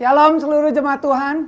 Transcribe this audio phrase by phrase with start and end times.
[0.00, 1.44] Shalom seluruh jemaat Tuhan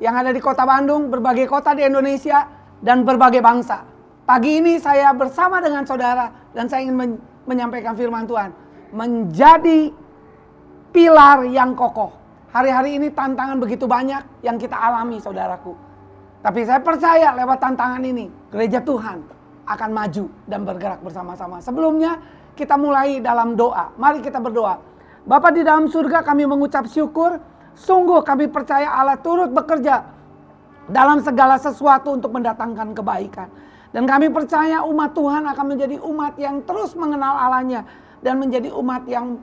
[0.00, 2.48] yang ada di kota Bandung, berbagai kota di Indonesia,
[2.80, 3.84] dan berbagai bangsa.
[4.24, 7.10] Pagi ini saya bersama dengan saudara dan saya ingin men
[7.44, 8.48] menyampaikan firman Tuhan.
[8.96, 9.92] Menjadi
[10.88, 12.16] pilar yang kokoh.
[12.48, 15.76] Hari-hari ini tantangan begitu banyak yang kita alami saudaraku.
[16.40, 19.20] Tapi saya percaya lewat tantangan ini gereja Tuhan
[19.68, 21.60] akan maju dan bergerak bersama-sama.
[21.60, 22.24] Sebelumnya
[22.56, 23.92] kita mulai dalam doa.
[24.00, 24.80] Mari kita berdoa.
[25.28, 27.36] Bapak di dalam surga kami mengucap syukur.
[27.76, 30.00] Sungguh kami percaya Allah turut bekerja
[30.88, 33.48] dalam segala sesuatu untuk mendatangkan kebaikan.
[33.92, 37.84] Dan kami percaya umat Tuhan akan menjadi umat yang terus mengenal Allahnya.
[38.24, 39.38] Dan menjadi umat yang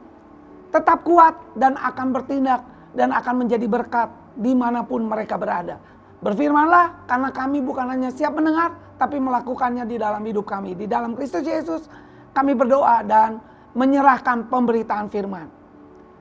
[0.74, 2.66] tetap kuat dan akan bertindak
[2.98, 5.78] dan akan menjadi berkat di mana pun mereka berada.
[6.26, 10.74] Berfirmanlah karena kami bukan hanya siap mendengar tapi melakukannya di dalam hidup kami.
[10.74, 11.86] Di dalam Kristus Yesus
[12.34, 13.38] kami berdoa dan
[13.78, 15.46] menyerahkan pemberitaan firman.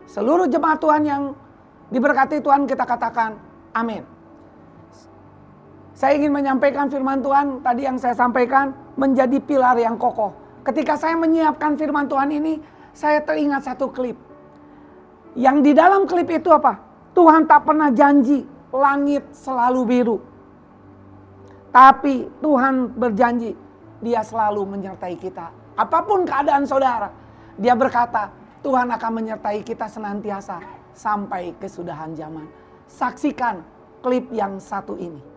[0.05, 1.23] Seluruh jemaat Tuhan yang
[1.93, 3.37] diberkati Tuhan kita katakan
[3.77, 4.03] amin.
[5.93, 10.33] Saya ingin menyampaikan firman Tuhan tadi yang saya sampaikan menjadi pilar yang kokoh.
[10.65, 12.59] Ketika saya menyiapkan firman Tuhan ini,
[12.97, 14.17] saya teringat satu klip.
[15.37, 16.81] Yang di dalam klip itu apa?
[17.13, 20.17] Tuhan tak pernah janji langit selalu biru.
[21.71, 23.53] Tapi Tuhan berjanji
[24.01, 25.53] dia selalu menyertai kita.
[25.77, 27.13] Apa pun keadaan saudara,
[27.57, 28.33] dia berkata
[28.65, 32.47] Tuhan akan menyertai kita senantiasa sampai kesudahan zaman.
[32.89, 33.65] Saksikan
[34.05, 35.32] klip yang satu ini.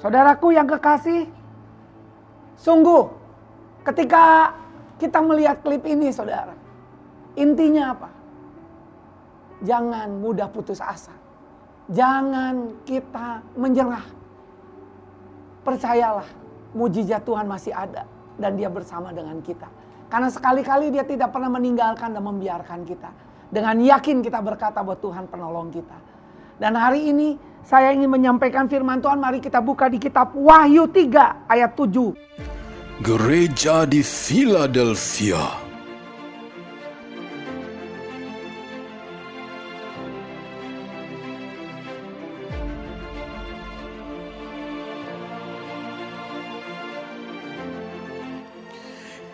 [0.00, 1.28] Saudaraku yang kekasih,
[2.56, 3.12] sungguh
[3.84, 4.56] ketika
[4.96, 6.56] kita melihat klip ini saudara,
[7.36, 8.08] intinya apa?
[9.60, 11.12] Jangan mudah putus asa.
[11.92, 14.06] Jangan kita menyerah.
[15.60, 16.28] Percayalah,
[16.72, 18.08] mujizat Tuhan masih ada
[18.40, 19.68] dan dia bersama dengan kita.
[20.08, 23.12] Karena sekali-kali dia tidak pernah meninggalkan dan membiarkan kita.
[23.52, 26.09] Dengan yakin kita berkata bahwa Tuhan penolong kita.
[26.60, 29.16] Dan hari ini saya ingin menyampaikan firman Tuhan.
[29.16, 32.12] Mari kita buka di kitab Wahyu 3 ayat 7.
[33.00, 35.40] Gereja di Philadelphia.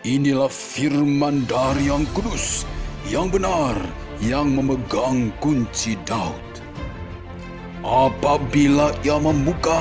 [0.07, 2.63] Inilah firman dari yang kudus,
[3.11, 3.75] yang benar,
[4.23, 6.46] yang memegang kunci Daud.
[7.87, 9.79] Apabila ia membuka,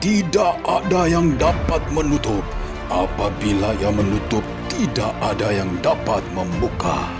[0.00, 2.40] tidak ada yang dapat menutup.
[2.88, 4.40] Apabila ia menutup,
[4.72, 7.12] tidak ada yang dapat membuka.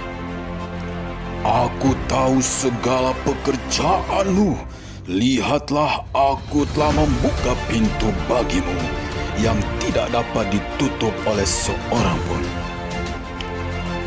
[1.45, 4.57] Aku tahu segala pekerjaanmu.
[5.05, 8.81] Lihatlah, aku telah membuka pintu bagimu
[9.37, 12.43] yang tidak dapat ditutup oleh seorang pun.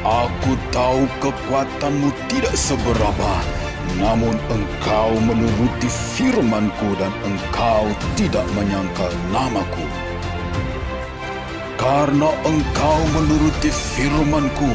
[0.01, 3.31] Aku tahu kekuatanmu tidak seberapa,
[3.95, 7.87] namun engkau menuruti firmanku dan engkau
[8.19, 9.85] tidak menyangkal namaku.
[11.75, 14.71] Karena engkau menuruti firmanku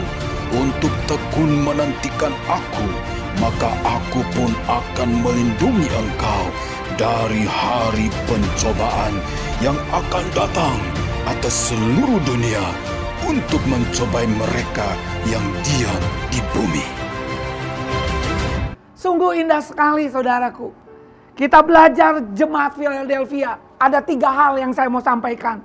[0.55, 2.87] untuk tekun menantikan aku,
[3.39, 6.45] maka aku pun akan melindungi engkau
[7.01, 9.17] dari hari pencobaan
[9.65, 10.79] yang akan datang
[11.25, 12.65] atas seluruh dunia
[13.25, 14.97] untuk mencobai mereka
[15.29, 17.00] yang diam di bumi.
[19.01, 20.77] Sungguh indah sekali saudaraku.
[21.33, 23.57] Kita belajar jemaat Philadelphia.
[23.81, 25.65] Ada tiga hal yang saya mau sampaikan.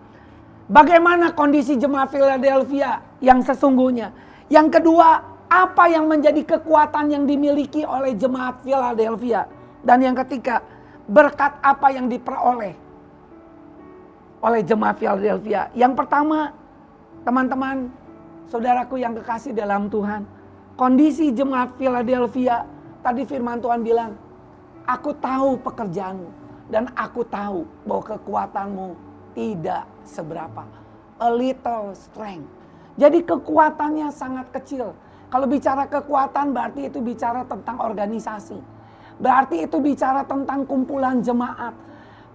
[0.71, 4.15] Bagaimana kondisi jemaat Philadelphia yang sesungguhnya.
[4.47, 5.19] Yang kedua,
[5.51, 9.51] apa yang menjadi kekuatan yang dimiliki oleh jemaat Philadelphia.
[9.83, 10.63] Dan yang ketiga,
[11.03, 12.71] berkat apa yang diperoleh
[14.39, 15.67] oleh jemaat Philadelphia.
[15.75, 16.55] Yang pertama,
[17.27, 17.91] teman-teman,
[18.47, 20.23] saudaraku yang kekasih dalam Tuhan.
[20.79, 22.74] Kondisi jemaat Philadelphia
[23.05, 24.17] Tadi firman Tuhan bilang,
[24.89, 26.29] aku tahu pekerjaanmu
[26.73, 28.87] dan aku tahu bahwa kekuatanmu
[29.37, 30.65] tidak seberapa.
[31.21, 32.49] A little strength.
[32.97, 34.97] Jadi kekuatannya sangat kecil.
[35.29, 38.57] Kalau bicara kekuatan berarti itu bicara tentang organisasi.
[39.21, 41.77] Berarti itu bicara tentang kumpulan jemaat.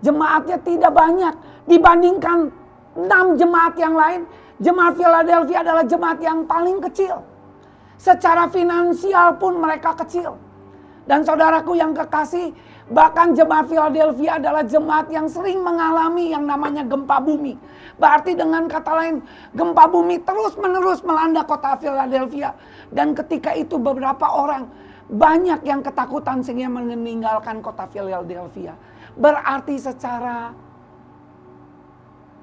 [0.07, 1.35] Jemaatnya tidak banyak
[1.67, 2.55] dibandingkan
[2.95, 4.23] enam jemaat yang lain.
[4.63, 7.27] Jemaat Philadelphia adalah jemaat yang paling kecil.
[7.99, 10.50] Secara finansial pun mereka kecil.
[11.09, 12.53] Dan saudaraku yang kekasih,
[12.93, 17.57] bahkan jemaat Philadelphia adalah jemaat yang sering mengalami yang namanya gempa bumi.
[17.97, 19.17] Berarti dengan kata lain,
[19.57, 22.53] gempa bumi terus menerus melanda kota Philadelphia.
[22.93, 24.69] Dan ketika itu beberapa orang
[25.11, 28.79] banyak yang ketakutan sehingga meninggalkan kota Philadelphia.
[29.19, 30.55] Berarti secara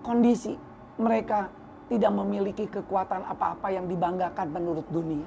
[0.04, 0.59] kondisi
[1.00, 1.48] mereka
[1.88, 5.24] tidak memiliki kekuatan apa-apa yang dibanggakan menurut dunia.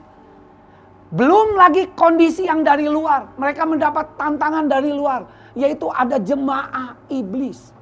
[1.11, 3.35] Belum lagi kondisi yang dari luar.
[3.35, 5.27] Mereka mendapat tantangan dari luar.
[5.59, 7.75] Yaitu ada jemaah iblis.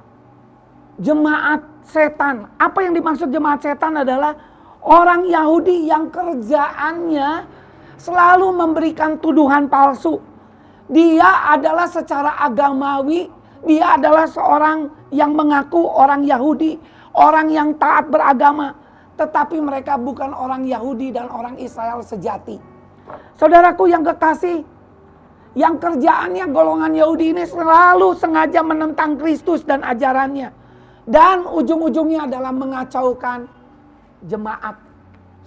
[0.97, 2.49] Jemaat setan.
[2.57, 4.33] Apa yang dimaksud jemaat setan adalah
[4.81, 7.45] orang Yahudi yang kerjaannya
[8.01, 10.17] selalu memberikan tuduhan palsu.
[10.89, 13.29] Dia adalah secara agamawi,
[13.61, 16.81] dia adalah seorang yang mengaku orang Yahudi,
[17.13, 18.73] orang yang taat beragama,
[19.13, 22.68] tetapi mereka bukan orang Yahudi dan orang Israel sejati.
[23.39, 24.61] Saudaraku yang kekasih,
[25.57, 30.53] yang kerjaannya golongan Yahudi ini selalu sengaja menentang Kristus dan ajarannya.
[31.09, 33.49] Dan ujung-ujungnya adalah mengacaukan
[34.29, 34.77] jemaat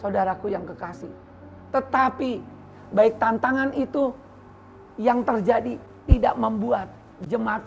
[0.03, 1.13] saudaraku yang kekasih.
[1.71, 2.43] Tetapi
[2.91, 4.11] baik tantangan itu
[4.99, 5.79] yang terjadi
[6.11, 6.91] tidak membuat
[7.31, 7.63] jemaat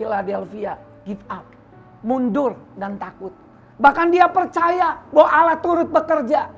[0.00, 1.44] Philadelphia give up,
[2.00, 3.30] mundur dan takut.
[3.76, 6.48] Bahkan dia percaya bahwa Allah turut bekerja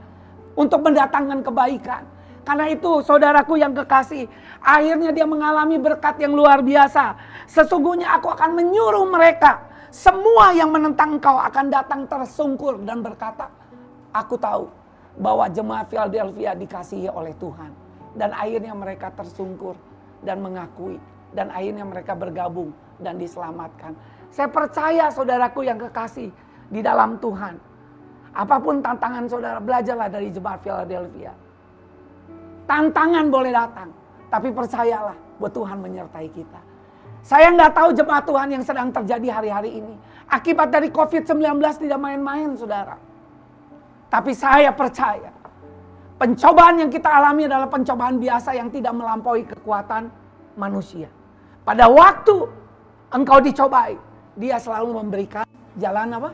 [0.54, 2.02] untuk mendatangkan kebaikan.
[2.48, 4.24] Karena itu saudaraku yang kekasih,
[4.64, 7.12] akhirnya dia mengalami berkat yang luar biasa.
[7.44, 13.52] Sesungguhnya aku akan menyuruh mereka, semua yang menentang engkau akan datang tersungkur dan berkata,
[14.16, 14.64] aku tahu
[15.20, 17.68] bahwa jemaat Philadelphia dikasihi oleh Tuhan.
[18.16, 19.76] Dan akhirnya mereka tersungkur
[20.24, 20.96] dan mengakui.
[21.36, 23.92] Dan akhirnya mereka bergabung dan diselamatkan.
[24.32, 26.32] Saya percaya saudaraku yang kekasih
[26.72, 27.60] di dalam Tuhan.
[28.32, 31.36] Apa pun tantangan saudara, belajarlah dari jemaat Philadelphia
[32.68, 33.88] Tantangan boleh datang.
[34.28, 36.60] Tapi percayalah buat Tuhan menyertai kita.
[37.24, 39.96] Saya nggak tahu jemaat Tuhan yang sedang terjadi hari-hari ini.
[40.28, 43.00] Akibat dari COVID-19 tidak main-main saudara.
[44.12, 45.32] Tapi saya percaya.
[46.20, 50.12] Pencobaan yang kita alami adalah pencobaan biasa yang tidak melampaui kekuatan
[50.58, 51.08] manusia.
[51.64, 52.48] Pada waktu
[53.14, 53.96] engkau dicobai,
[54.36, 55.46] dia selalu memberikan
[55.78, 56.30] jalan apa?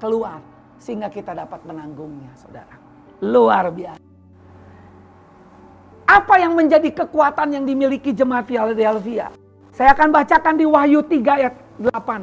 [0.00, 0.40] Keluar.
[0.80, 2.78] Sehingga kita dapat menanggungnya saudara.
[3.20, 4.13] Luar biasa.
[6.04, 9.32] Apa yang menjadi kekuatan yang dimiliki jemaat Philadelphia?
[9.72, 12.22] Saya akan bacakan di Wahyu 3 ayat 8.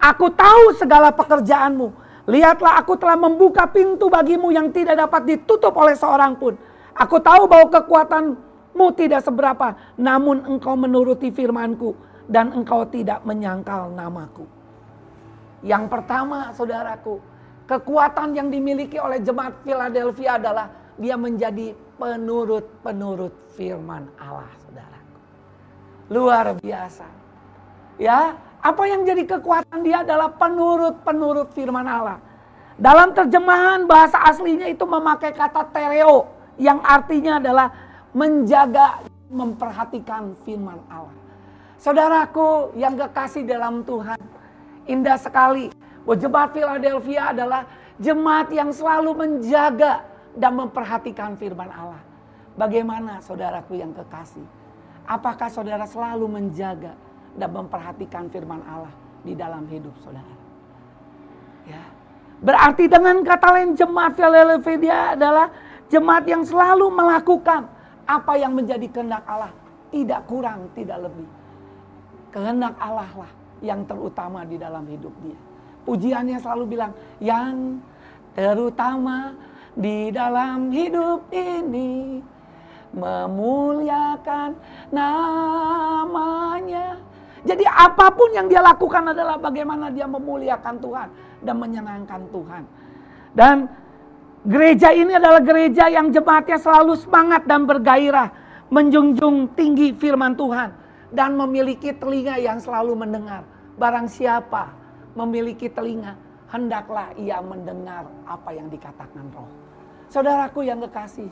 [0.00, 1.92] Aku tahu segala pekerjaanmu.
[2.24, 6.56] Lihatlah aku telah membuka pintu bagimu yang tidak dapat ditutup oleh seorang pun.
[6.96, 9.76] Aku tahu bahwa kekuatanmu tidak seberapa.
[10.00, 11.92] Namun engkau menuruti firmanku.
[12.24, 14.48] Dan engkau tidak menyangkal namaku.
[15.60, 17.20] Yang pertama saudaraku.
[17.68, 25.16] Kekuatan yang dimiliki oleh jemaat Philadelphia adalah dia menjadi penurut-penurut firman Allah, saudaraku.
[26.12, 27.08] Luar biasa.
[27.96, 32.20] Ya, apa yang jadi kekuatan dia adalah penurut-penurut firman Allah.
[32.76, 36.28] Dalam terjemahan bahasa aslinya itu memakai kata tereo
[36.60, 37.72] yang artinya adalah
[38.12, 39.00] menjaga,
[39.32, 41.16] memperhatikan firman Allah.
[41.80, 44.20] Saudaraku yang kekasih dalam Tuhan,
[44.84, 45.72] indah sekali.
[46.04, 47.62] Jemaat Philadelphia adalah
[47.96, 52.02] jemaat yang selalu menjaga dan memperhatikan firman Allah.
[52.54, 54.44] Bagaimana saudaraku yang kekasih?
[55.06, 56.94] Apakah saudara selalu menjaga
[57.34, 58.92] dan memperhatikan firman Allah
[59.26, 60.34] di dalam hidup saudara?
[61.66, 61.82] Ya.
[62.40, 65.52] Berarti dengan kata lain jemaat Philadelphia adalah
[65.92, 67.68] jemaat yang selalu melakukan
[68.08, 69.52] apa yang menjadi kehendak Allah.
[69.90, 71.26] Tidak kurang, tidak lebih.
[72.30, 75.36] Kehendak Allah lah yang terutama di dalam hidup dia.
[75.80, 77.80] pujiannya selalu bilang yang
[78.36, 79.32] terutama
[79.74, 82.18] di dalam hidup ini
[82.90, 84.58] memuliakan
[84.90, 86.98] namanya.
[87.40, 91.08] Jadi apa pun yang dia lakukan adalah bagaimana dia memuliakan Tuhan
[91.40, 92.62] dan menyenangkan Tuhan.
[93.32, 93.64] Dan
[94.44, 98.28] gereja ini adalah gereja yang jemaatnya selalu semangat dan bergairah
[98.68, 100.76] menjunjung tinggi firman Tuhan
[101.10, 103.42] dan memiliki telinga yang selalu mendengar.
[103.80, 104.76] Barang siapa
[105.16, 106.14] memiliki telinga,
[106.50, 109.48] hendaklah ia mendengar apa yang dikatakan roh.
[110.10, 111.30] Saudaraku yang kekasih,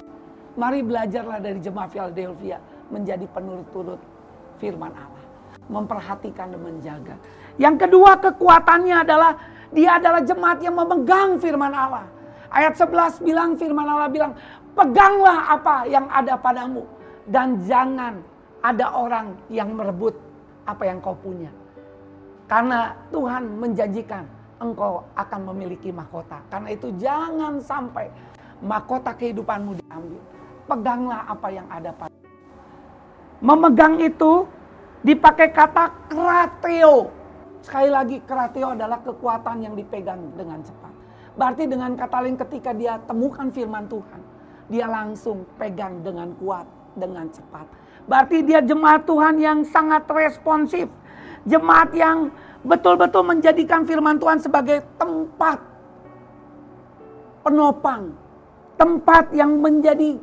[0.54, 3.98] mari belajarlah dari jemaat Philadelphia menjadi penurut-turut
[4.62, 5.18] firman Allah
[5.68, 7.16] memperhatikan dan menjaga.
[7.60, 9.32] Yang kedua kekuatannya adalah
[9.68, 12.08] dia adalah jemaat yang memegang firman Allah.
[12.48, 14.32] Ayat 11 bilang firman Allah bilang,
[14.72, 16.88] "Peganglah apa yang ada padamu
[17.28, 18.24] dan jangan
[18.64, 20.16] ada orang yang merebut
[20.64, 21.52] apa yang kau punya."
[22.48, 24.24] Karena Tuhan menjanjikan
[24.58, 26.42] engkau akan memiliki mahkota.
[26.50, 28.10] Karena itu jangan sampai
[28.62, 30.22] mahkota kehidupanmu diambil.
[30.68, 32.26] Peganglah apa yang ada padamu.
[33.38, 34.44] Memegang itu
[35.06, 37.08] dipakai kata krateo.
[37.62, 40.92] Sekali lagi krateo adalah kekuatan yang dipegang dengan cepat.
[41.38, 44.20] Berarti dengan kata lain ketika dia temukan firman Tuhan,
[44.66, 46.66] dia langsung pegang dengan kuat,
[46.98, 47.66] dengan cepat.
[48.10, 50.90] Berarti dia jemaat Tuhan yang sangat responsif.
[51.46, 52.34] Jemaat yang
[52.66, 55.58] betul-betul menjadikan firman Tuhan sebagai tempat
[57.42, 58.14] penopang.
[58.78, 60.14] Tempat yang menjadi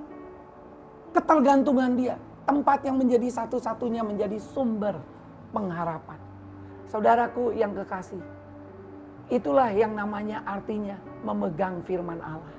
[1.11, 2.15] ketergantungan dia
[2.45, 4.95] tempat yang menjadi satu-satunya menjadi sumber
[5.49, 6.21] pengharapan.
[6.85, 8.21] Saudaraku yang kekasih,
[9.33, 12.55] itulah yang namanya artinya memegang firman Allah.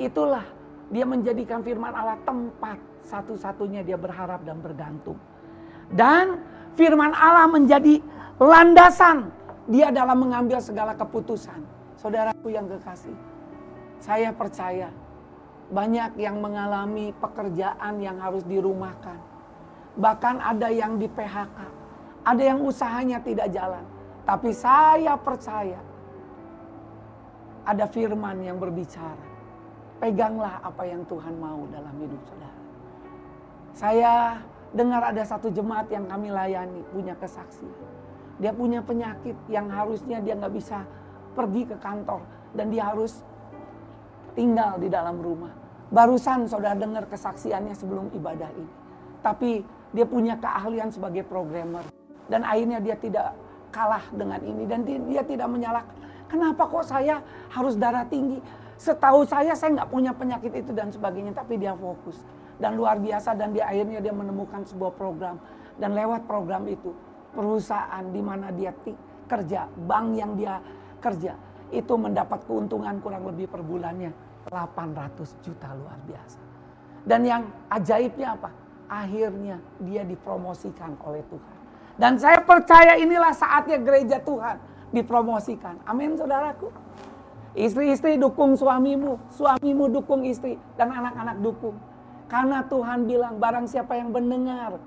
[0.00, 0.42] Itulah
[0.88, 5.20] dia menjadikan firman Allah tempat satu-satunya dia berharap dan bergantung.
[5.92, 6.40] Dan
[6.74, 8.00] firman Allah menjadi
[8.40, 9.28] landasan
[9.68, 11.60] dia dalam mengambil segala keputusan.
[12.00, 13.12] Saudaraku yang kekasih,
[14.00, 14.88] saya percaya
[15.68, 19.20] banyak yang mengalami pekerjaan yang harus dirumahkan.
[20.00, 21.58] Bahkan ada yang di PHK.
[22.24, 23.84] Ada yang usahanya tidak jalan.
[24.24, 25.80] Tapi saya percaya
[27.68, 29.28] ada firman yang berbicara.
[30.00, 32.60] Peganglah apa yang Tuhan mau dalam hidup saudara.
[33.76, 34.12] Saya
[34.72, 38.00] dengar ada satu jemaat yang kami layani punya kesaksian.
[38.38, 40.86] Dia punya penyakit yang harusnya dia nggak bisa
[41.34, 42.22] pergi ke kantor
[42.54, 43.22] dan dia harus
[44.34, 45.52] tinggal di dalam rumah.
[45.90, 48.72] Barusan saudara dengar kesaksiannya sebelum ibadah ini.
[49.20, 51.82] Tapi dia punya keahlian sebagai programmer.
[52.30, 53.34] Dan akhirnya dia tidak
[53.74, 54.70] kalah dengan ini.
[54.70, 55.96] Dan dia, tidak menyalahkan.
[56.30, 57.18] Kenapa kok saya
[57.50, 58.38] harus darah tinggi?
[58.78, 61.34] Setahu saya saya nggak punya penyakit itu dan sebagainya.
[61.34, 62.22] Tapi dia fokus.
[62.62, 65.42] Dan luar biasa dan dia akhirnya dia menemukan sebuah program.
[65.74, 66.94] Dan lewat program itu
[67.32, 68.74] perusahaan di mana dia
[69.30, 70.58] kerja, bank yang dia
[70.98, 71.34] kerja
[71.70, 74.10] itu mendapat keuntungan kurang lebih per bulannya
[74.50, 76.40] 800 juta luar biasa.
[77.06, 78.50] Dan yang ajaibnya apa?
[78.90, 81.56] Akhirnya dia dipromosikan oleh Tuhan.
[81.94, 84.58] Dan saya percaya inilah saatnya gereja Tuhan
[84.90, 85.78] dipromosikan.
[85.86, 86.72] Amin saudaraku.
[87.54, 91.74] Istri-istri dukung suamimu, suamimu dukung istri, dan anak-anak dukung.
[92.30, 94.78] Karena Tuhan bilang barang siapa yang mendengar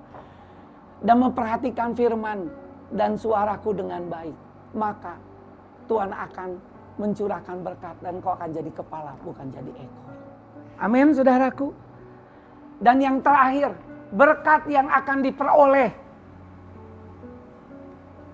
[1.03, 2.47] dan memperhatikan firman
[2.95, 4.35] dan suaraku dengan baik,
[4.73, 5.19] maka
[5.91, 6.49] Tuhan akan
[6.95, 10.13] mencurahkan berkat dan kau akan jadi kepala bukan jadi ekor.
[10.79, 11.75] Amin saudaraku.
[12.79, 13.75] Dan yang terakhir,
[14.13, 15.91] berkat yang akan diperoleh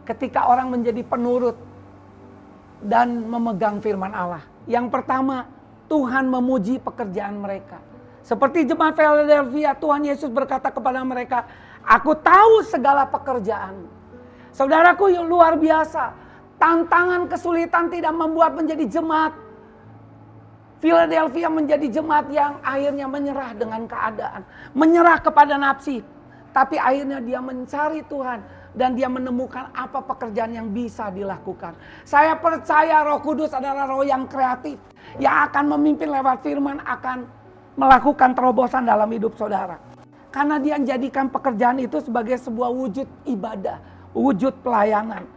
[0.09, 1.55] ketika orang menjadi penurut
[2.81, 4.41] dan memegang firman Allah.
[4.65, 5.45] Yang pertama,
[5.85, 7.77] Tuhan memuji pekerjaan mereka.
[8.25, 11.45] Seperti jemaat Philadelphia, Tuhan Yesus berkata kepada mereka,
[11.85, 13.87] Aku tahu segala pekerjaan.
[14.51, 19.31] Saudaraku yang luar biasa, Tantangan kesulitan tidak membuat menjadi jemaat.
[20.83, 24.43] Philadelphia menjadi jemaat yang akhirnya menyerah dengan keadaan.
[24.75, 26.03] Menyerah kepada nafsi.
[26.51, 28.43] Tapi akhirnya dia mencari Tuhan.
[28.75, 31.79] Dan dia menemukan apa pekerjaan yang bisa dilakukan.
[32.03, 34.75] Saya percaya roh kudus adalah roh yang kreatif.
[35.15, 37.23] Yang akan memimpin lewat firman akan
[37.79, 39.88] melakukan terobosan dalam hidup saudara.
[40.39, 43.83] Karena dia menjadikan pekerjaan itu sebagai sebuah wujud ibadah.
[44.15, 45.27] Wujud pelayanan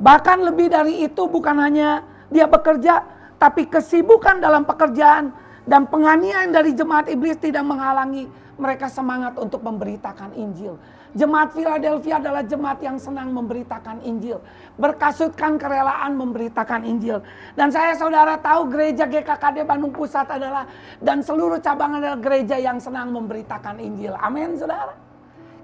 [0.00, 2.00] Bahkan lebih dari itu bukan hanya
[2.32, 3.04] dia bekerja,
[3.36, 5.28] tapi kesibukan dalam pekerjaan
[5.68, 8.24] dan penganiayaan dari jemaat iblis tidak menghalangi
[8.56, 10.80] mereka semangat untuk memberitakan Injil.
[11.10, 14.38] Jemaat Philadelphia adalah jemaat yang senang memberitakan Injil.
[14.78, 17.18] Berkasutkan kerelaan memberitakan Injil.
[17.58, 20.70] Dan saya saudara tahu gereja GKKD Bandung Pusat adalah
[21.02, 24.14] dan seluruh cabang adalah gereja yang senang memberitakan Injil.
[24.22, 24.94] Amin saudara.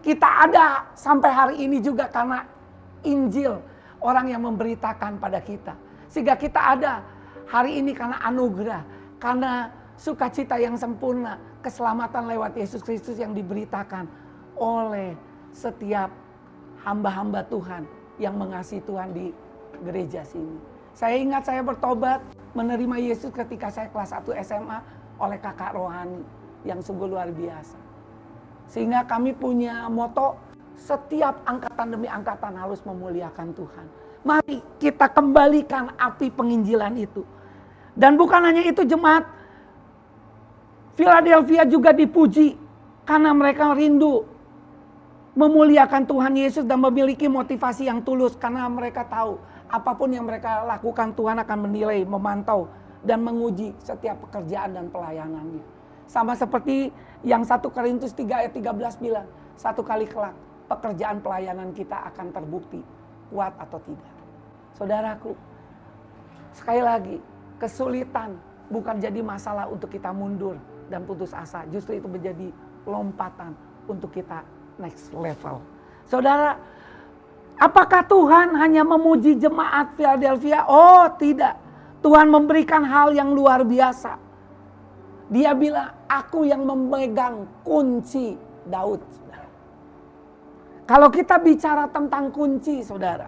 [0.03, 2.43] Kita ada sampai hari ini juga karena
[3.07, 3.63] Injil
[4.03, 5.79] orang yang memberitakan pada kita.
[6.11, 7.03] Sehingga kita ada
[7.47, 8.83] hari ini karena anugerah,
[9.23, 14.07] karena sukacita yang sempurna, keselamatan lewat Yesus Kristus yang diberitakan
[14.57, 15.26] oleh
[15.57, 16.13] setiap
[16.85, 17.89] hamba-hamba Tuhan
[18.21, 19.33] yang mengasihi Tuhan di
[19.81, 20.61] gereja sini.
[20.93, 22.21] Saya ingat saya bertobat
[22.53, 24.79] menerima Yesus ketika saya kelas 1 SMA
[25.17, 26.21] oleh kakak rohani
[26.69, 27.77] yang sungguh luar biasa.
[28.69, 30.37] Sehingga kami punya moto
[30.77, 33.87] setiap angkatan demi angkatan harus memuliakan Tuhan.
[34.29, 37.25] Mari kita kembalikan api penginjilan itu.
[37.97, 39.25] Dan bukan hanya itu jemaat,
[40.97, 42.57] Philadelphia juga dipuji
[43.09, 44.36] karena mereka rindu
[45.37, 49.37] memuliakan Tuhan Yesus dan memiliki motivasi yang tulus karena mereka tahu
[49.69, 52.73] apa pun yang mereka lakukan Tuhan akan menilai, memantau
[53.05, 55.61] dan menguji setiap pekerjaan dan pelayanannya.
[56.09, 56.89] Sama seperti
[57.21, 59.29] yang 1 Korintus 3 ayat 13 bilang,
[59.61, 60.33] satu kali kelak
[60.73, 62.81] pekerjaan pelayanan kita akan terbukti
[63.29, 64.15] kuat atau tidak.
[64.79, 65.37] Saudaraku,
[66.57, 67.17] sekali lagi,
[67.61, 68.41] kesulitan
[68.73, 70.57] bukan jadi masalah untuk kita mundur
[70.89, 71.67] dan putus asa.
[71.69, 72.49] Justru itu menjadi
[72.87, 73.53] lompatan
[73.91, 74.47] untuk kita
[74.79, 75.61] next level.
[76.07, 76.57] Saudara,
[77.59, 80.65] apakah Tuhan hanya memuji jemaat Philadelphia?
[80.69, 81.59] Oh, tidak.
[82.05, 84.17] Tuhan memberikan hal yang luar biasa.
[85.27, 89.03] Dia bilang, aku yang memegang kunci Daud.
[90.87, 93.27] Kalau kita bicara tentang kunci, saudara,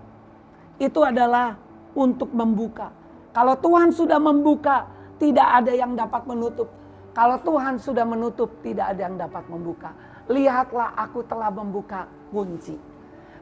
[0.78, 1.59] itu adalah
[1.99, 2.95] untuk membuka.
[3.35, 4.87] Kalau Tuhan sudah membuka,
[5.19, 6.71] tidak ada yang dapat menutup.
[7.11, 9.90] Kalau Tuhan sudah menutup, tidak ada yang dapat membuka.
[10.29, 12.77] Lihatlah, aku telah membuka kunci.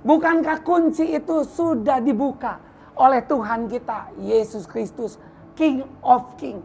[0.06, 2.62] Bukankah kunci itu sudah dibuka
[2.94, 5.18] oleh Tuhan kita, Yesus Kristus,
[5.58, 6.62] King of King.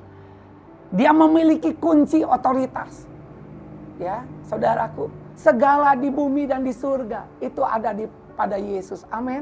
[0.94, 3.10] Dia memiliki kunci otoritas.
[3.98, 8.06] Ya, saudaraku, segala di bumi dan di surga itu ada di
[8.38, 9.06] pada Yesus.
[9.10, 9.42] Amin.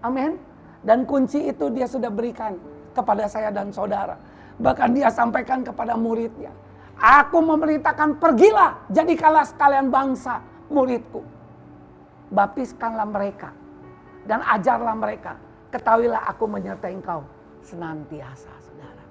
[0.00, 0.36] Amin.
[0.80, 2.56] Dan kunci itu dia sudah berikan
[2.96, 4.16] kepada saya dan saudara.
[4.60, 6.52] Bahkan dia sampaikan kepada muridnya.
[7.00, 11.24] Aku memerintahkan pergilah jadikanlah sekalian bangsa muridku.
[12.28, 13.56] Baptiskanlah mereka
[14.28, 15.40] dan ajarlah mereka.
[15.72, 17.24] Ketahuilah aku menyertai engkau
[17.64, 19.04] senantiasa saudara.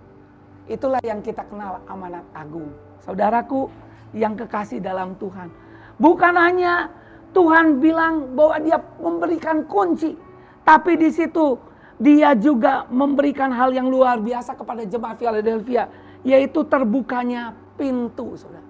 [0.69, 2.69] Itulah yang kita kenal amanat agung.
[3.01, 3.73] Saudaraku
[4.13, 5.49] yang kekasih dalam Tuhan.
[5.97, 6.93] Bukan hanya
[7.33, 10.13] Tuhan bilang bahwa dia memberikan kunci.
[10.61, 11.57] Tapi di situ
[11.97, 15.89] dia juga memberikan hal yang luar biasa kepada jemaat Philadelphia.
[16.21, 18.35] Yaitu terbukanya pintu.
[18.35, 18.67] Saudara.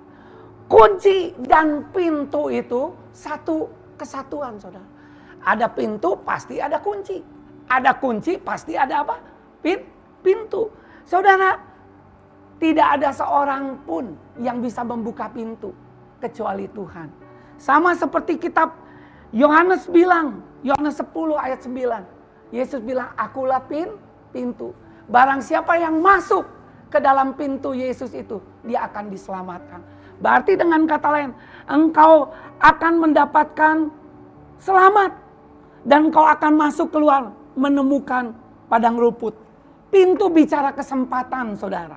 [0.69, 3.65] Kunci dan pintu itu satu
[3.97, 4.85] kesatuan saudara.
[5.41, 7.17] Ada pintu pasti ada kunci.
[7.65, 9.17] Ada kunci pasti ada apa?
[10.21, 10.69] Pintu.
[11.09, 11.57] Saudara,
[12.61, 15.73] tidak ada seorang pun yang bisa membuka pintu
[16.21, 17.09] kecuali Tuhan.
[17.57, 18.75] Sama seperti kitab
[19.33, 22.53] Yohanes bilang, Yohanes 10 ayat 9.
[22.53, 23.89] Yesus bilang, akulah pin,
[24.35, 24.75] pintu.
[25.09, 26.45] Barang siapa yang masuk
[26.89, 29.81] ke dalam pintu Yesus itu, dia akan diselamatkan.
[30.19, 31.31] Berarti dengan kata lain,
[31.69, 33.75] engkau akan mendapatkan
[34.59, 35.11] selamat.
[35.79, 38.35] Dan engkau akan masuk keluar menemukan
[38.67, 39.31] padang rumput.
[39.87, 41.95] Pintu bicara kesempatan saudara.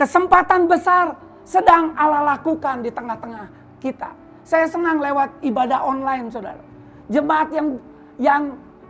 [0.00, 1.12] Kesempatan besar
[1.44, 3.46] sedang Allah lakukan di tengah-tengah
[3.84, 4.16] kita.
[4.42, 6.64] Saya senang lewat ibadah online saudara.
[7.12, 7.68] Jemaat yang
[8.16, 8.42] yang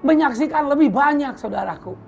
[0.07, 1.99] menyaksikan lebih banyak saudaraku.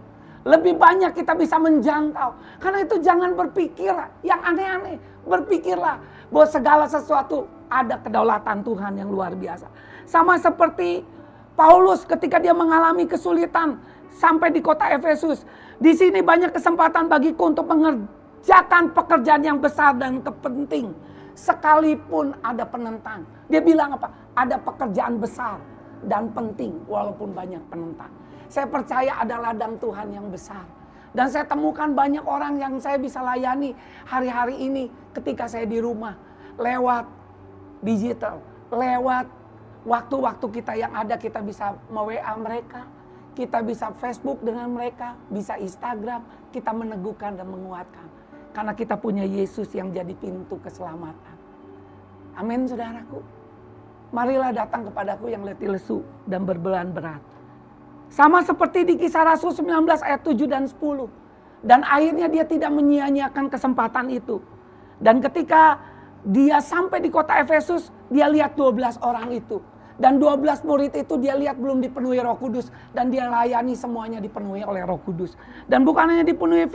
[0.45, 2.61] Lebih banyak kita bisa menjangkau.
[2.61, 5.01] Karena itu jangan berpikir yang aneh-aneh.
[5.25, 5.97] Berpikirlah
[6.29, 9.67] bahwa segala sesuatu ada kedaulatan Tuhan yang luar biasa.
[10.05, 11.01] Sama seperti
[11.57, 13.81] Paulus ketika dia mengalami kesulitan
[14.13, 15.49] sampai di kota Efesus.
[15.81, 20.93] Di sini banyak kesempatan bagiku untuk mengerjakan pekerjaan yang besar dan kepenting.
[21.35, 23.25] Sekalipun ada penentang.
[23.49, 24.13] Dia bilang apa?
[24.37, 25.57] Ada pekerjaan besar
[26.05, 28.13] dan penting walaupun banyak penentang.
[28.55, 30.63] Saya percaya ada ladang Tuhan yang besar.
[31.11, 33.75] Dan saya temukan banyak orang yang saya bisa layani
[34.07, 36.15] hari-hari ini ketika saya di rumah.
[36.55, 37.03] Lewat
[37.83, 38.39] digital,
[38.71, 39.27] lewat
[39.83, 42.87] waktu-waktu kita yang ada kita bisa me-WA mereka.
[43.35, 46.23] Kita bisa Facebook dengan mereka, bisa Instagram,
[46.55, 48.07] kita meneguhkan dan menguatkan.
[48.55, 51.35] Karena kita punya Yesus yang jadi pintu keselamatan.
[52.39, 53.19] Amin saudaraku.
[54.15, 57.34] Marilah datang kepadaku yang letih lesu dan berbelan berat
[58.15, 60.79] sama seperti di kisah Rasul 19 ayat 7 dan 10.
[61.67, 64.39] Dan akhirnya dia tidak menyia-nyiakan kesempatan itu.
[65.03, 65.83] Dan ketika
[66.23, 69.59] dia sampai di kota Efesus, dia lihat 12 orang itu.
[69.99, 72.71] Dan 12 murid itu dia lihat belum dipenuhi roh kudus.
[72.95, 75.35] Dan dia layani semuanya dipenuhi oleh roh kudus.
[75.67, 76.71] Dan bukan hanya dipenuhi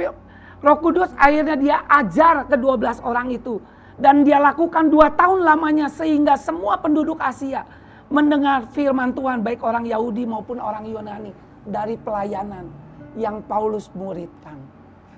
[0.59, 3.63] roh kudus, akhirnya dia ajar ke 12 orang itu.
[3.95, 7.63] Dan dia lakukan dua tahun lamanya sehingga semua penduduk Asia
[8.09, 11.31] mendengar firman Tuhan baik orang Yahudi maupun orang Yunani
[11.65, 12.69] dari pelayanan
[13.13, 14.57] yang Paulus muridkan.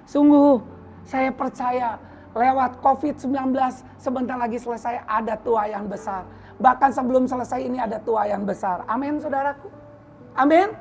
[0.03, 0.59] Sungguh
[1.07, 1.95] saya percaya
[2.35, 3.31] lewat COVID-19
[3.99, 6.27] sebentar lagi selesai ada tua yang besar.
[6.59, 8.83] Bahkan sebelum selesai ini ada tua yang besar.
[8.87, 9.67] Amin saudaraku.
[10.35, 10.71] Amin.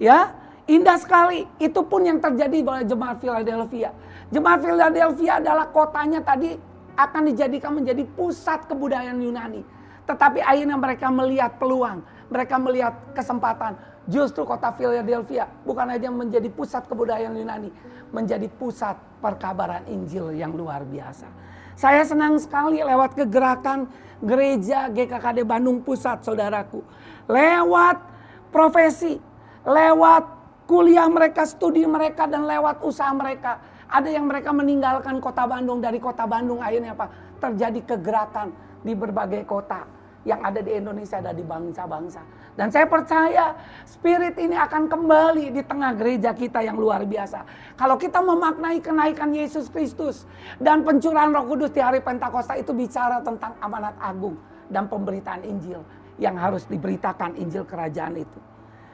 [0.00, 0.34] Ya,
[0.66, 1.46] indah sekali.
[1.60, 3.90] Itu pun yang terjadi oleh jemaat Philadelphia.
[4.32, 6.56] Jemaat Philadelphia adalah kotanya tadi
[6.98, 9.62] akan dijadikan menjadi pusat kebudayaan Yunani.
[10.10, 13.78] Tetapi akhirnya mereka melihat peluang, mereka melihat kesempatan.
[14.10, 17.70] Justru kota Philadelphia bukan hanya menjadi pusat kebudayaan Yunani,
[18.10, 21.30] menjadi pusat perkabaran Injil yang luar biasa.
[21.78, 23.86] Saya senang sekali lewat kegerakan
[24.18, 26.82] gereja GKKD Bandung Pusat, saudaraku.
[27.30, 28.02] Lewat
[28.50, 29.14] profesi,
[29.62, 30.26] lewat
[30.66, 33.62] kuliah mereka, studi mereka, dan lewat usaha mereka.
[33.86, 37.06] Ada yang mereka meninggalkan kota Bandung, dari kota Bandung akhirnya apa?
[37.38, 38.50] Terjadi kegerakan
[38.82, 42.20] di berbagai kota yang ada di Indonesia, ada di bangsa-bangsa.
[42.52, 43.56] Dan saya percaya
[43.88, 47.46] spirit ini akan kembali di tengah gereja kita yang luar biasa.
[47.78, 50.28] Kalau kita memaknai kenaikan Yesus Kristus
[50.60, 54.36] dan pencurahan roh kudus di hari Pentakosta itu bicara tentang amanat agung
[54.68, 55.80] dan pemberitaan Injil
[56.20, 58.40] yang harus diberitakan Injil kerajaan itu.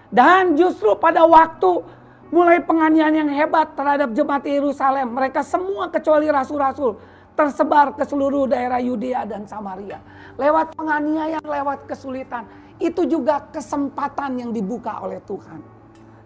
[0.07, 1.83] Dan justru pada waktu
[2.31, 8.81] mulai penganiayaan yang hebat terhadap jemaat Yerusalem, mereka semua kecuali rasul-rasul tersebar ke seluruh daerah
[8.81, 10.01] Yudea dan Samaria
[10.41, 12.49] lewat penganiayaan, lewat kesulitan.
[12.77, 15.61] Itu juga kesempatan yang dibuka oleh Tuhan.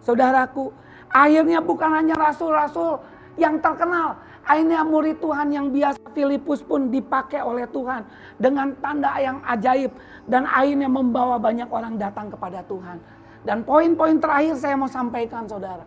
[0.03, 0.71] Saudaraku,
[1.07, 2.99] akhirnya bukan hanya rasul-rasul
[3.39, 4.19] yang terkenal.
[4.41, 8.03] Akhirnya murid Tuhan yang biasa Filipus pun dipakai oleh Tuhan
[8.41, 9.93] dengan tanda yang ajaib
[10.25, 12.97] dan akhirnya membawa banyak orang datang kepada Tuhan.
[13.45, 15.85] Dan poin-poin terakhir saya mau sampaikan saudara.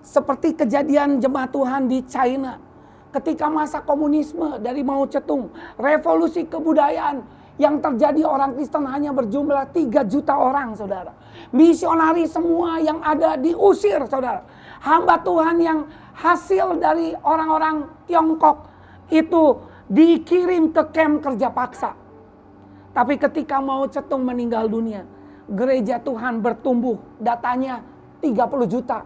[0.00, 2.65] Seperti kejadian jemaat Tuhan di China
[3.14, 7.22] ketika masa komunisme dari Mao Zedong, revolusi kebudayaan
[7.56, 11.12] yang terjadi orang Kristen hanya berjumlah 3 juta orang, saudara.
[11.56, 14.44] Misionari semua yang ada diusir, saudara.
[14.84, 18.68] Hamba Tuhan yang hasil dari orang-orang Tiongkok
[19.08, 21.96] itu dikirim ke camp kerja paksa.
[22.92, 25.04] Tapi ketika Mao Zedong meninggal dunia,
[25.48, 27.80] gereja Tuhan bertumbuh datanya
[28.20, 29.04] 30 juta,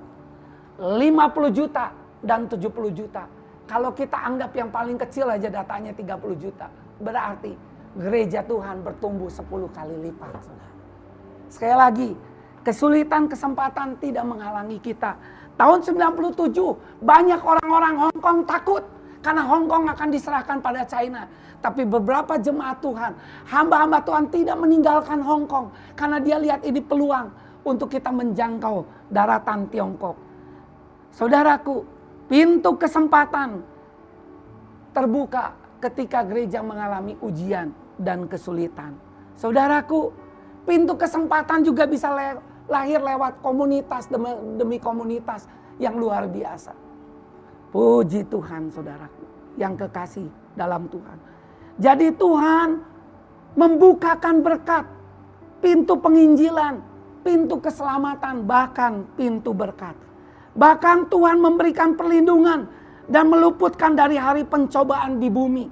[0.79, 1.87] 50 juta,
[2.23, 3.39] dan 70 juta.
[3.71, 6.67] Kalau kita anggap yang paling kecil aja datanya 30 juta.
[6.99, 7.55] Berarti
[7.95, 10.43] gereja Tuhan bertumbuh 10 kali lipat.
[11.47, 12.11] Sekali lagi,
[12.67, 15.15] kesulitan kesempatan tidak menghalangi kita.
[15.55, 16.51] Tahun 97
[16.99, 18.83] banyak orang-orang Hong Kong takut
[19.23, 21.31] karena Hong Kong akan diserahkan pada China.
[21.63, 23.15] Tapi beberapa jemaat Tuhan,
[23.55, 27.31] hamba-hamba Tuhan tidak meninggalkan Hong Kong karena dia lihat ini peluang
[27.63, 28.83] untuk kita menjangkau
[29.15, 30.19] daratan Tiongkok.
[31.15, 32.00] Saudaraku,
[32.31, 33.59] Pintu kesempatan
[34.95, 35.51] terbuka
[35.83, 38.95] ketika gereja mengalami ujian dan kesulitan.
[39.35, 40.14] Saudaraku,
[40.62, 42.14] pintu kesempatan juga bisa
[42.71, 45.51] lahir lewat komunitas demi, demi komunitas
[45.83, 46.71] yang luar biasa.
[47.75, 49.25] Puji Tuhan saudaraku
[49.59, 51.19] yang kekasih dalam Tuhan.
[51.83, 52.69] Jadi Tuhan
[53.59, 54.87] membukakan berkat,
[55.59, 56.79] pintu penginjilan,
[57.27, 59.99] pintu keselamatan, bahkan pintu berkat.
[60.55, 62.67] Bahkan Tuhan memberikan perlindungan
[63.07, 65.67] dan meluputkan dari hari pencobaan di bumi.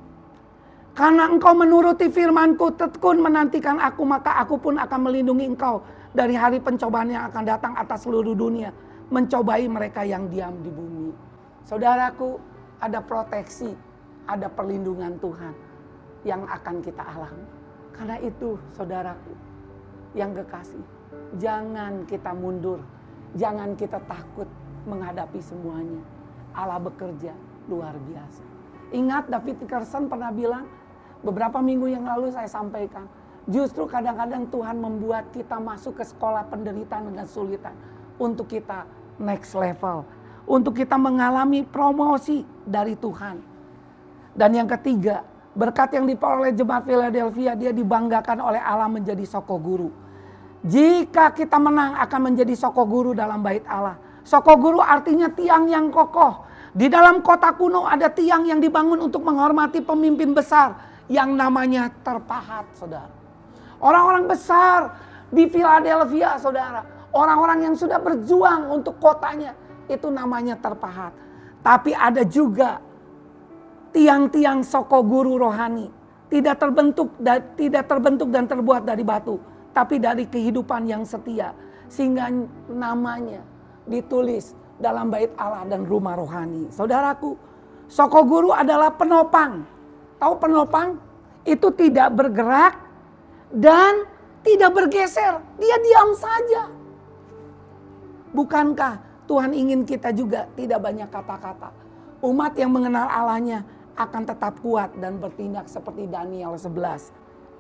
[0.98, 6.58] Karena engkau menuruti firmanku, tekun menantikan aku, maka aku pun akan melindungi engkau dari hari
[6.58, 8.74] pencobaan yang akan datang atas seluruh dunia.
[9.08, 11.14] Mencobai mereka yang diam di bumi.
[11.62, 12.42] Saudaraku,
[12.82, 13.72] ada proteksi,
[14.26, 15.54] ada perlindungan Tuhan
[16.26, 17.46] yang akan kita alami.
[17.94, 19.32] Karena itu, saudaraku,
[20.18, 20.82] yang kekasih,
[21.38, 22.82] jangan kita mundur,
[23.38, 24.50] jangan kita takut,
[24.88, 26.00] menghadapi semuanya.
[26.56, 27.36] Allah bekerja
[27.68, 28.42] luar biasa.
[28.90, 30.64] Ingat David Carson pernah bilang,
[31.20, 33.04] beberapa minggu yang lalu saya sampaikan,
[33.44, 37.76] justru kadang-kadang Tuhan membuat kita masuk ke sekolah penderitaan dengan sulitan
[38.16, 38.88] untuk kita
[39.20, 40.08] next level,
[40.48, 43.44] untuk kita mengalami promosi dari Tuhan.
[44.32, 45.20] Dan yang ketiga,
[45.52, 49.90] berkat yang diperoleh jemaat Philadelphia, dia dibanggakan oleh Allah menjadi soko guru.
[50.64, 54.07] Jika kita menang akan menjadi soko guru dalam bait Allah.
[54.28, 56.44] Sokoguru artinya tiang yang kokoh.
[56.76, 60.76] Di dalam kota kuno ada tiang yang dibangun untuk menghormati pemimpin besar
[61.08, 63.08] yang namanya terpahat, saudara.
[63.80, 65.00] Orang-orang besar
[65.32, 66.84] di Philadelphia, saudara.
[67.08, 69.56] Orang-orang yang sudah berjuang untuk kotanya,
[69.88, 71.16] itu namanya terpahat.
[71.64, 72.84] Tapi ada juga
[73.96, 75.88] tiang-tiang sokoguru rohani.
[76.28, 77.16] Tidak terbentuk,
[77.56, 79.40] tidak terbentuk dan terbuat dari batu.
[79.72, 81.56] Tapi dari kehidupan yang setia.
[81.88, 82.28] Sehingga
[82.68, 83.47] namanya
[83.88, 86.70] ditulis dalam bait Allah dan rumah rohani.
[86.70, 87.34] Saudaraku,
[87.90, 89.66] soko guru adalah penopang.
[90.22, 91.00] Tahu penopang?
[91.42, 92.78] Itu tidak bergerak
[93.50, 94.06] dan
[94.46, 95.42] tidak bergeser.
[95.58, 96.62] Dia diam saja.
[98.32, 101.72] Bukankah Tuhan ingin kita juga tidak banyak kata-kata.
[102.20, 103.62] Umat yang mengenal Allahnya
[103.98, 107.10] akan tetap kuat dan bertindak seperti Daniel 11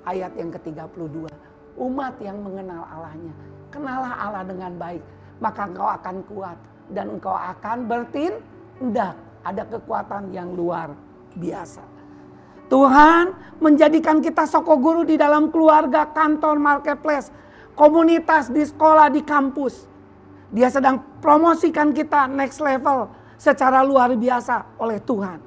[0.06, 1.28] ayat yang ke-32.
[1.78, 3.34] Umat yang mengenal Allahnya.
[3.68, 5.02] Kenalah Allah dengan baik.
[5.38, 6.58] Maka engkau akan kuat.
[6.90, 9.14] Dan engkau akan bertindak.
[9.46, 10.92] Ada kekuatan yang luar
[11.38, 11.98] biasa.
[12.68, 13.32] Tuhan
[13.64, 17.32] menjadikan kita soko guru di dalam keluarga, kantor, marketplace,
[17.72, 19.88] komunitas, di sekolah, di kampus.
[20.52, 23.08] Dia sedang promosikan kita next level
[23.40, 25.38] secara luar biasa oleh Tuhan.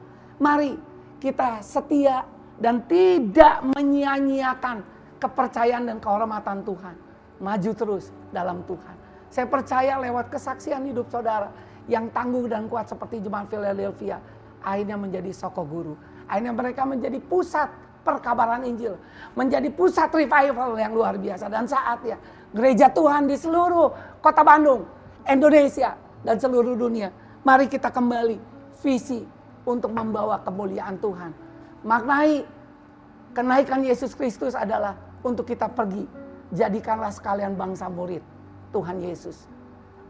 [0.41, 0.77] Mari
[1.21, 2.25] kita setia
[2.57, 4.81] dan tidak menyia-nyiakan
[5.21, 6.95] kepercayaan dan kehormatan Tuhan.
[7.41, 9.00] Maju terus dalam Tuhan.
[9.31, 11.47] Saya percaya lewat kesaksian hidup saudara
[11.87, 14.19] yang tangguh dan kuat seperti jemaat Philadelphia
[14.61, 15.95] akhirnya menjadi soko guru
[16.31, 17.67] Akhirnya mereka menjadi pusat
[18.07, 18.95] perkabaran Injil.
[19.35, 21.51] Menjadi pusat revival yang luar biasa.
[21.51, 22.15] Dan saatnya
[22.55, 23.91] gereja Tuhan di seluruh
[24.23, 24.87] kota Bandung,
[25.27, 25.91] Indonesia,
[26.23, 27.11] dan seluruh dunia.
[27.43, 28.39] Mari kita kembali
[28.79, 29.27] visi
[29.67, 31.35] untuk membawa kemuliaan Tuhan.
[31.83, 32.47] Maknai
[33.35, 34.95] kenaikan Yesus Kristus adalah
[35.27, 36.07] untuk kita pergi.
[36.55, 38.30] Jadikanlah sekalian bangsa murid
[38.71, 39.47] Tuhan Yesus.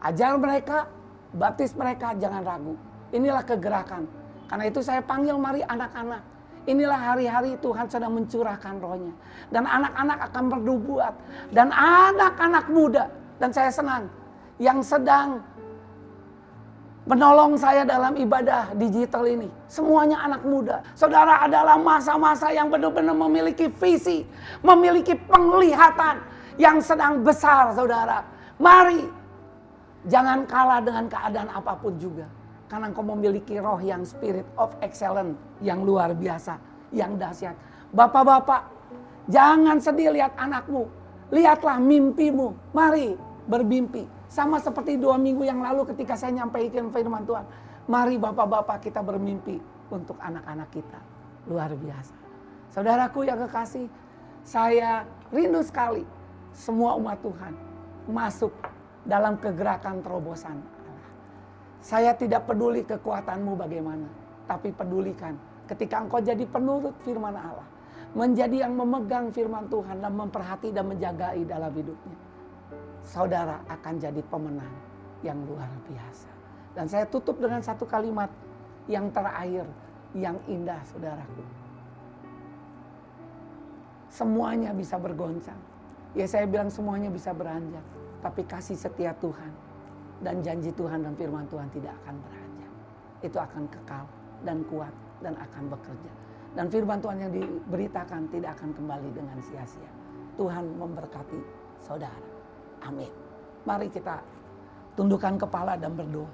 [0.01, 0.89] Ajar mereka,
[1.33, 2.73] baptis mereka, jangan ragu.
[3.11, 4.07] Inilah kegerakan
[4.51, 6.19] karena itu saya panggil mari anak-anak.
[6.67, 9.15] Inilah hari-hari Tuhan sedang mencurahkan rohnya.
[9.47, 11.13] Dan anak-anak akan bernubuat.
[11.55, 13.07] Dan anak-anak muda.
[13.39, 14.11] Dan saya senang.
[14.59, 15.39] Yang sedang
[17.07, 19.47] menolong saya dalam ibadah digital ini.
[19.71, 20.83] Semuanya anak muda.
[20.99, 24.27] Saudara adalah masa-masa yang benar-benar memiliki visi.
[24.59, 26.19] Memiliki penglihatan
[26.59, 28.19] yang sedang besar saudara.
[28.61, 29.01] Mari.
[30.05, 32.29] Jangan kalah dengan keadaan apa pun juga.
[32.69, 36.61] Karena engkau memiliki roh yang spirit of excellence yang luar biasa,
[36.93, 37.57] yang dahsyat.
[37.91, 38.69] Bapak-bapak,
[39.27, 40.85] jangan sedih lihat anakmu.
[41.33, 42.53] Lihatlah mimpimu.
[42.71, 43.17] Mari
[43.49, 44.05] bermimpi.
[44.31, 47.43] Sama seperti dua minggu yang lalu ketika saya nyampaikan firman Tuhan.
[47.89, 49.59] Mari bapak-bapak kita bermimpi
[49.91, 50.99] untuk anak-anak kita.
[51.49, 52.15] Luar biasa.
[52.71, 53.91] Saudaraku yang kekasih,
[54.47, 56.07] saya rindu sekali
[56.55, 57.70] semua umat Tuhan
[58.09, 58.53] masuk
[59.05, 60.61] dalam kegerakan terobosan
[61.81, 64.05] saya tidak peduli kekuatanmu bagaimana,
[64.45, 65.33] tapi pedulikan
[65.65, 67.65] ketika engkau jadi penurut firman Allah,
[68.13, 72.17] menjadi yang memegang firman Tuhan dan memperhati dan menjagai dalam hidupnya.
[73.01, 74.73] Saudara akan jadi pemenang
[75.25, 76.29] yang luar biasa.
[76.77, 78.29] Dan saya tutup dengan satu kalimat
[78.85, 79.65] yang terakhir,
[80.13, 81.41] yang indah saudaraku.
[84.13, 85.70] Semuanya bisa bergoncang.
[86.11, 87.83] Ya saya bilang semuanya bisa beranjak.
[88.21, 89.51] Tapi kasih setia Tuhan
[90.21, 92.71] dan janji Tuhan dan firman Tuhan tidak akan beranjak.
[93.25, 94.05] Itu akan kekal
[94.45, 94.93] dan kuat
[95.23, 96.11] dan akan bekerja.
[96.51, 99.91] Dan firman Tuhan yang diberitakan tidak akan kembali dengan sia-sia.
[100.35, 101.39] Tuhan memberkati
[101.79, 102.27] saudara.
[102.83, 103.09] Amin.
[103.63, 104.19] Mari kita
[104.99, 106.27] tundukkan kepala dan berdoa.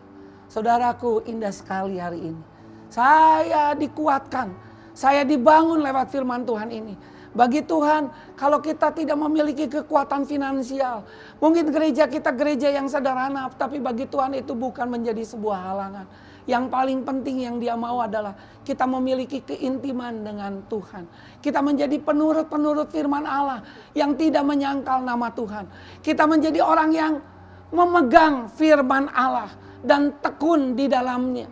[0.48, 2.44] Saudaraku indah sekali hari ini.
[2.88, 4.56] Saya dikuatkan.
[4.98, 6.98] Saya dibangun lewat firman Tuhan ini
[7.38, 11.06] bagi Tuhan, kalau kita tidak memiliki kekuatan finansial,
[11.38, 16.10] mungkin gereja kita gereja yang sederhana, tapi bagi Tuhan itu bukan menjadi sebuah halangan.
[16.50, 18.34] Yang paling penting yang dia mau adalah
[18.66, 21.06] kita memiliki keintiman dengan Tuhan.
[21.38, 23.62] Kita menjadi penurut-penurut firman Allah
[23.94, 25.70] yang tidak menyangkal nama Tuhan.
[26.02, 27.14] Kita menjadi orang yang
[27.70, 29.54] memegang firman Allah
[29.86, 31.46] dan tekun di dalamnya.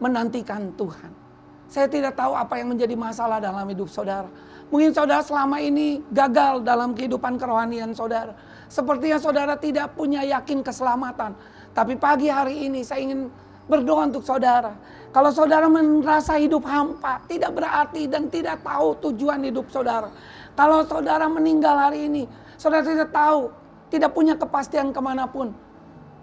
[0.00, 1.25] Menantikan Tuhan.
[1.66, 4.30] Saya tidak tahu apa yang menjadi masalah dalam hidup saudara.
[4.66, 8.34] Mungkin saudara selama ini gagal dalam kehidupan kerohanian saudara.
[8.66, 11.38] Sepertinya saudara tidak punya yakin keselamatan.
[11.70, 13.30] Tapi pagi hari ini saya ingin
[13.70, 14.74] berdoa untuk saudara.
[15.14, 20.10] Kalau saudara merasa hidup hampa, tidak berarti dan tidak tahu tujuan hidup saudara.
[20.58, 22.24] Kalau saudara meninggal hari ini,
[22.58, 23.52] saudara tidak tahu,
[23.92, 25.54] tidak punya kepastian ke mana pun.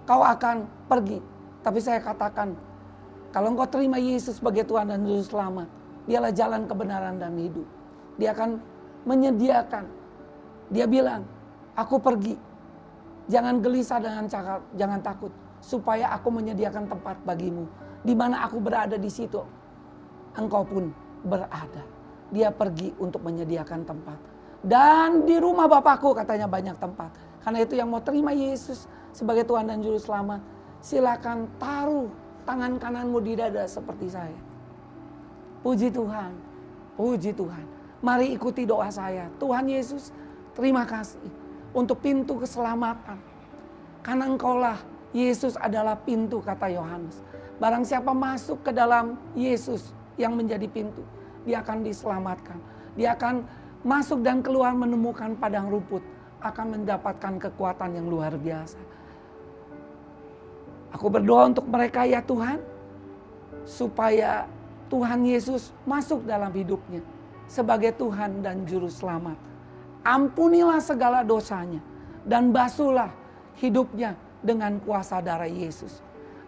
[0.03, 1.23] Kau akan pergi.
[1.63, 2.53] Tapi saya katakan,
[3.33, 5.65] kalau engkau terima Yesus sebagai Tuhan dan Juru Selamat,
[6.05, 7.65] dialah jalan kebenaran dan hidup.
[8.21, 8.61] Dia akan
[9.09, 9.89] menyediakan.
[10.69, 11.25] Dia bilang,
[11.73, 12.37] aku pergi.
[13.25, 15.33] Jangan gelisah dengan cakap, jangan takut.
[15.65, 17.65] Supaya aku menyediakan tempat bagimu.
[18.05, 19.41] Di mana aku berada di situ,
[20.37, 20.93] engkau pun
[21.25, 21.81] berada.
[22.29, 24.19] Dia pergi untuk menyediakan tempat.
[24.61, 27.09] Dan di rumah Bapakku katanya banyak tempat.
[27.41, 30.39] Karena itu yang mau terima Yesus sebagai Tuhan dan Juru Selamat.
[30.83, 34.39] Silakan taruh tangan kananmu di dada seperti saya.
[35.63, 36.31] Puji Tuhan,
[36.99, 37.65] puji Tuhan.
[38.03, 39.31] Mari ikuti doa saya.
[39.39, 40.11] Tuhan Yesus,
[40.51, 41.23] terima kasih
[41.71, 43.15] untuk pintu keselamatan.
[44.03, 44.77] Karena engkaulah
[45.15, 47.23] Yesus adalah pintu kata Yohanes.
[47.63, 51.01] Barang siapa masuk ke dalam Yesus yang menjadi pintu,
[51.47, 52.59] dia akan diselamatkan.
[52.99, 53.47] Dia akan
[53.87, 56.03] masuk dan keluar menemukan padang rumput,
[56.43, 58.77] akan mendapatkan kekuatan yang luar biasa.
[60.93, 62.61] Aku berdoa untuk mereka ya Tuhan,
[63.65, 64.45] supaya
[64.93, 67.01] Tuhan Yesus masuk dalam hidupnya
[67.49, 69.35] sebagai Tuhan dan Juru Selamat.
[70.03, 71.79] Ampunilah segala dosanya
[72.27, 73.09] dan basuhlah
[73.57, 76.03] hidupnya dengan kuasa darah Yesus.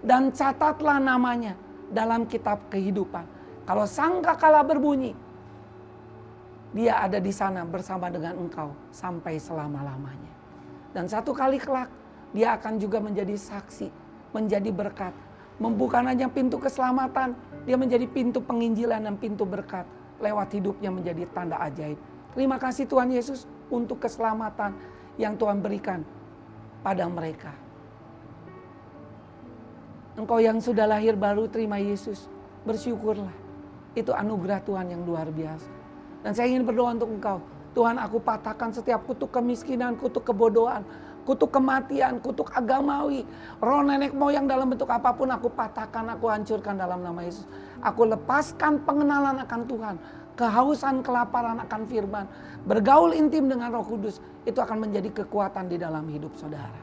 [0.06, 1.58] Dan catatlah namanya
[1.90, 3.26] dalam kitab kehidupan.
[3.66, 5.18] Kalau sangka kalah berbunyi,
[6.76, 10.34] dia ada di sana bersama dengan engkau sampai selama-lamanya.
[10.94, 11.90] Dan satu kali kelak,
[12.36, 13.90] dia akan juga menjadi saksi,
[14.36, 15.16] menjadi berkat.
[15.56, 17.32] Membuka hanya pintu keselamatan,
[17.64, 19.88] dia menjadi pintu penginjilan dan pintu berkat.
[20.20, 21.96] Lewat hidupnya menjadi tanda ajaib.
[22.36, 24.76] Terima kasih Tuhan Yesus untuk keselamatan
[25.16, 26.04] yang Tuhan berikan
[26.84, 27.56] pada mereka.
[30.20, 32.28] Engkau yang sudah lahir baru terima Yesus,
[32.68, 33.32] bersyukurlah.
[33.96, 35.68] Itu anugerah Tuhan yang luar biasa.
[36.24, 37.40] Dan saya ingin berdoa untuk engkau.
[37.76, 40.88] Tuhan aku patahkan setiap kutuk kemiskinan, kutuk kebodohan,
[41.26, 43.26] kutuk kematian, kutuk agamawi,
[43.58, 47.44] roh nenek moyang dalam bentuk apa pun aku patahkan, aku hancurkan dalam nama Yesus.
[47.82, 49.96] Aku lepaskan pengenalan akan Tuhan,
[50.38, 52.26] kehausan, kelaparan akan firman,
[52.70, 56.78] bergaul intim dengan Roh Kudus, itu akan menjadi kekuatan di dalam hidup saudara.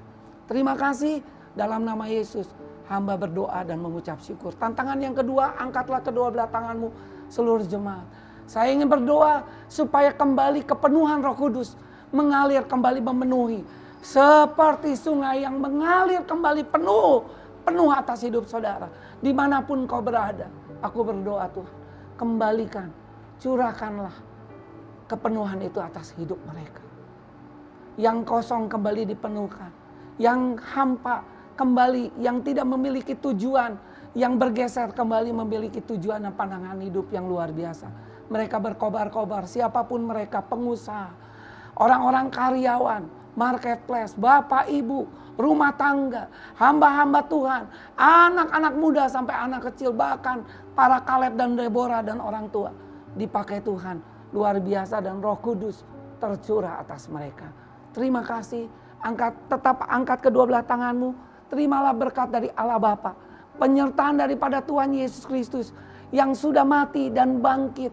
[0.50, 1.22] Terima kasih
[1.54, 2.50] dalam nama Yesus
[2.90, 4.52] hamba berdoa dan mengucap syukur.
[4.58, 6.90] Tantangan yang kedua, angkatlah kedua belah tanganmu
[7.30, 8.04] seluruh jemaat.
[8.50, 11.78] Saya ingin berdoa supaya kembali kepenuhan roh kudus
[12.12, 13.62] mengalir kembali memenuhi.
[14.02, 17.22] Seperti sungai yang mengalir kembali penuh,
[17.62, 18.90] penuh atas hidup saudara.
[19.22, 20.50] Di mana pun kau berada,
[20.82, 21.74] aku berdoa Tuhan,
[22.18, 22.90] kembalikan,
[23.38, 24.10] curahkanlah
[25.06, 26.82] kepenuhan itu atas hidup mereka.
[27.94, 29.70] Yang kosong kembali dipenuhkan,
[30.18, 31.22] yang hampa
[31.54, 33.78] kembali, yang tidak memiliki tujuan,
[34.18, 37.86] yang bergeser kembali memiliki tujuan dan pandangan hidup yang luar biasa.
[38.26, 41.14] Mereka berkobar-kobar, siapa pun mereka, pengusaha,
[41.78, 45.08] orang-orang karyawan, marketplace, bapak ibu,
[45.40, 47.62] rumah tangga, hamba-hamba Tuhan,
[47.96, 50.44] anak-anak muda sampai anak kecil, bahkan
[50.76, 52.72] para Kaleb dan Deborah dan orang tua.
[53.12, 54.00] Dipakai Tuhan,
[54.32, 55.84] luar biasa dan roh kudus
[56.20, 57.50] tercurah atas mereka.
[57.92, 58.68] Terima kasih,
[59.04, 61.12] angkat tetap angkat kedua belah tanganmu,
[61.52, 63.12] terimalah berkat dari Allah Bapa,
[63.60, 65.76] penyertaan daripada Tuhan Yesus Kristus
[66.12, 67.92] yang sudah mati dan bangkit.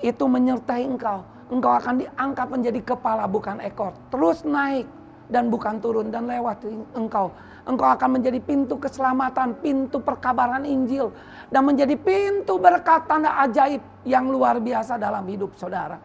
[0.00, 1.24] Itu menyertai engkau.
[1.52, 3.92] Engkau akan diangkat menjadi kepala bukan ekor.
[4.08, 4.88] Terus naik
[5.28, 6.64] dan bukan turun dan lewat
[6.96, 7.32] engkau.
[7.64, 11.12] Engkau akan menjadi pintu keselamatan, pintu perkabaran Injil.
[11.48, 16.00] Dan menjadi pintu berkat tanda ajaib yang luar biasa dalam hidup saudara.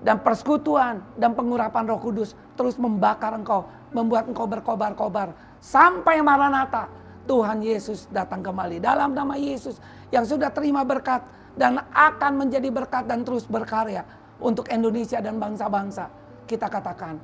[0.00, 3.66] Dan persekutuan dan pengurapan roh kudus terus membakar engkau.
[3.90, 6.88] Membuat engkau berkobar-kobar Sampai Maranatha
[7.28, 9.76] Tuhan Yesus datang kembali dalam nama Yesus
[10.08, 11.20] yang sudah terima berkat
[11.52, 14.02] dan akan menjadi berkat dan terus berkarya
[14.40, 16.08] untuk Indonesia dan bangsa-bangsa.
[16.48, 17.20] Kita katakan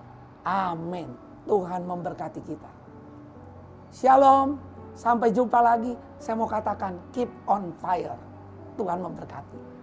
[0.46, 1.10] amin.
[1.46, 2.70] Tuhan memberkati kita.
[3.90, 4.60] Shalom.
[4.96, 5.92] Sampai jumpa lagi.
[6.16, 8.16] Saya mau katakan keep on fire.
[8.80, 9.75] Tuhan memberkati.